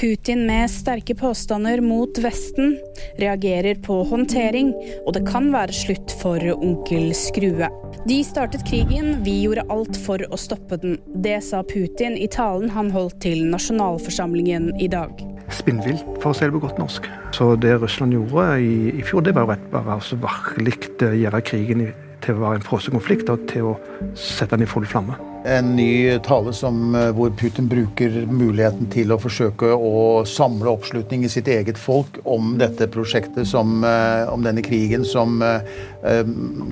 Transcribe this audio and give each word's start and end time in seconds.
Putin 0.00 0.46
med 0.46 0.70
sterke 0.70 1.14
påstander 1.14 1.80
mot 1.84 2.18
Vesten 2.18 2.78
reagerer 3.18 3.76
på 3.84 3.98
håndtering, 4.08 4.70
og 5.04 5.12
det 5.12 5.26
kan 5.28 5.50
være 5.52 5.76
slutt 5.76 6.14
for 6.22 6.40
onkel 6.54 7.10
Skrue. 7.12 7.68
De 8.08 8.16
startet 8.24 8.64
krigen, 8.64 9.18
vi 9.26 9.34
gjorde 9.42 9.66
alt 9.68 10.00
for 10.00 10.24
å 10.24 10.40
stoppe 10.40 10.80
den. 10.80 10.96
Det 11.20 11.36
sa 11.44 11.60
Putin 11.68 12.16
i 12.16 12.30
talen 12.32 12.72
han 12.72 12.88
holdt 12.94 13.20
til 13.26 13.44
nasjonalforsamlingen 13.52 14.72
i 14.80 14.88
dag. 14.88 15.20
Spinnvilt, 15.52 16.08
for 16.22 16.32
å 16.32 16.38
si 16.38 16.48
det 16.48 16.56
på 16.56 16.64
godt 16.64 16.80
norsk. 16.80 17.12
Så 17.36 17.52
det 17.60 17.76
Russland 17.82 18.16
gjorde 18.16 18.54
i, 18.56 18.76
i 18.96 19.04
fjor, 19.04 19.26
det 19.28 19.36
var 19.36 19.52
rett 19.52 19.68
bare 19.74 19.98
altså 20.00 20.16
virkelig 20.22 20.78
gjøre 20.96 21.44
krigen 21.44 21.90
til 22.24 22.38
å 22.38 22.46
være 22.46 22.62
en 22.62 22.70
frossenkonflikt 22.70 23.28
og 23.36 23.44
til 23.52 23.74
å 23.74 23.80
sette 24.16 24.56
den 24.56 24.64
i 24.64 24.70
full 24.70 24.88
flamme. 24.88 25.20
En 25.44 25.76
ny 25.76 26.18
tale 26.18 26.52
som, 26.52 26.94
eh, 26.94 27.10
hvor 27.16 27.30
Putin 27.30 27.68
bruker 27.68 28.26
muligheten 28.28 28.90
til 28.92 29.12
å 29.14 29.16
forsøke 29.20 29.70
å 29.72 30.20
samle 30.28 30.68
oppslutning 30.68 31.24
i 31.24 31.30
sitt 31.32 31.48
eget 31.48 31.78
folk 31.80 32.18
om 32.28 32.58
dette 32.58 32.86
prosjektet, 32.92 33.46
som, 33.46 33.82
eh, 33.84 34.28
om 34.28 34.42
denne 34.42 34.60
krigen, 34.62 35.04
som 35.04 35.40
eh, 35.42 35.60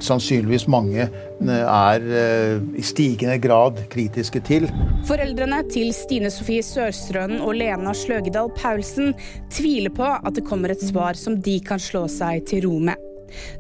sannsynligvis 0.00 0.68
mange 0.68 1.08
er 1.40 2.00
i 2.76 2.82
stigende 2.82 3.38
grad 3.40 3.76
kritiske 3.88 4.42
til. 4.42 4.66
Foreldrene 5.06 5.62
til 5.70 5.92
Stine 5.92 6.30
Sofie 6.30 6.62
Sørstrønen 6.62 7.40
og 7.40 7.54
Lena 7.54 7.92
Sløgedal 7.94 8.50
Paulsen 8.56 9.14
tviler 9.50 9.90
på 9.94 10.02
at 10.02 10.34
det 10.34 10.44
kommer 10.44 10.70
et 10.70 10.82
svar 10.82 11.14
som 11.14 11.40
de 11.40 11.60
kan 11.60 11.78
slå 11.78 12.08
seg 12.08 12.44
til 12.46 12.66
ro 12.66 12.78
med. 12.80 12.96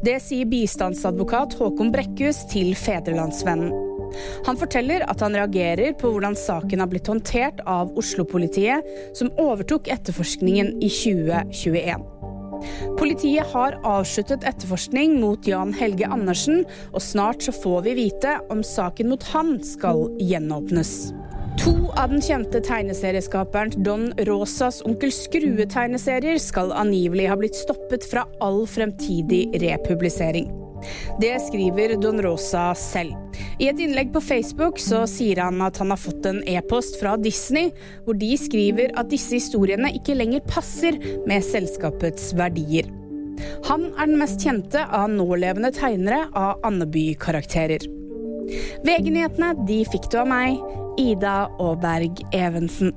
Det 0.02 0.20
sier 0.24 0.48
bistandsadvokat 0.48 1.54
Håkon 1.60 1.92
Brekkhus 1.92 2.48
til 2.50 2.74
Fedrelandsvennen. 2.74 3.97
Han 4.48 4.56
forteller 4.56 5.02
at 5.04 5.20
han 5.20 5.36
reagerer 5.36 5.92
på 6.00 6.08
hvordan 6.08 6.36
saken 6.38 6.80
har 6.80 6.88
blitt 6.88 7.08
håndtert 7.10 7.60
av 7.68 7.90
Oslo-politiet, 8.00 8.86
som 9.18 9.28
overtok 9.36 9.90
etterforskningen 9.92 10.78
i 10.80 10.88
2021. 10.88 12.06
Politiet 12.98 13.50
har 13.52 13.76
avsluttet 13.86 14.46
etterforskning 14.48 15.18
mot 15.20 15.46
Jan 15.46 15.74
Helge 15.76 16.08
Andersen, 16.08 16.64
og 16.94 17.04
snart 17.04 17.44
så 17.44 17.52
får 17.54 17.84
vi 17.90 17.98
vite 18.00 18.38
om 18.48 18.64
saken 18.64 19.12
mot 19.12 19.26
han 19.34 19.58
skal 19.62 20.06
gjenåpnes. 20.16 20.94
To 21.60 21.74
av 21.98 22.14
den 22.14 22.24
kjente 22.24 22.62
tegneserieskaperen 22.64 23.82
Don 23.84 24.08
Rosas 24.30 24.80
Onkel 24.86 25.12
Skrue-tegneserier 25.12 26.40
skal 26.40 26.72
angivelig 26.72 27.28
ha 27.28 27.36
blitt 27.36 27.58
stoppet 27.58 28.06
fra 28.08 28.24
all 28.40 28.62
fremtidig 28.70 29.44
republisering. 29.60 30.48
Det 31.20 31.34
skriver 31.46 31.96
Don 32.00 32.20
Rosa 32.22 32.70
selv. 32.78 33.16
I 33.58 33.70
et 33.70 33.80
innlegg 33.82 34.12
på 34.14 34.22
Facebook 34.22 34.78
så 34.82 35.04
sier 35.10 35.42
han 35.42 35.60
at 35.64 35.80
han 35.82 35.92
har 35.94 36.00
fått 36.00 36.26
en 36.30 36.40
e-post 36.48 36.98
fra 37.00 37.16
Disney, 37.20 37.72
hvor 38.06 38.18
de 38.18 38.30
skriver 38.38 38.94
at 38.98 39.10
disse 39.12 39.34
historiene 39.38 39.90
ikke 39.98 40.16
lenger 40.18 40.44
passer 40.48 40.98
med 41.28 41.44
selskapets 41.46 42.32
verdier. 42.38 42.88
Han 43.68 43.90
er 43.94 44.06
den 44.08 44.18
mest 44.20 44.42
kjente 44.42 44.82
av 44.84 45.10
nålevende 45.12 45.70
tegnere 45.74 46.24
av 46.38 46.62
Andeby-karakterer. 46.66 47.86
VG-nyhetene 48.86 49.52
de 49.68 49.82
fikk 49.92 50.08
du 50.12 50.22
av 50.22 50.30
meg, 50.30 50.62
Ida 50.98 51.44
Aaberg 51.60 52.24
Evensen. 52.34 52.94